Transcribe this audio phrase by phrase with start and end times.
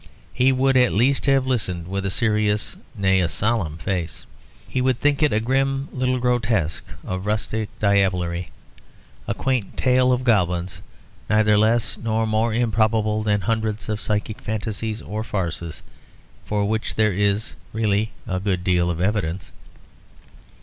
[0.33, 4.25] He would at least have listened with a serious, nay, a solemn face.
[4.67, 8.47] He would think it a grim little grotesque of rustic diablerie,
[9.27, 10.81] a quaint tale of goblins,
[11.29, 15.83] neither less nor more improbable than hundreds of psychic fantasies or farces
[16.45, 19.51] for which there is really a good deal of evidence.